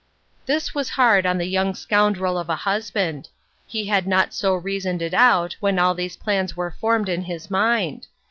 This 0.47 0.73
was 0.73 0.89
hard 0.97 1.27
on 1.27 1.37
the 1.37 1.45
young 1.45 1.75
scoundrel 1.75 2.35
of 2.35 2.49
a 2.49 2.55
husband; 2.55 3.29
he 3.67 3.85
had 3.85 4.07
not 4.07 4.33
so 4.33 4.55
reasoned 4.55 4.99
it 5.03 5.13
out, 5.13 5.55
when 5.59 5.77
all 5.77 5.93
these 5.93 6.17
plans 6.17 6.57
were 6.57 6.71
formed 6.71 7.07
in 7.07 7.21
his 7.21 7.51
mind. 7.51 8.07